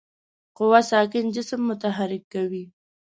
قوه 0.57 0.81
ساکن 0.91 1.25
جسم 1.35 1.61
متحرک 1.69 2.23
کوي. 2.33 2.63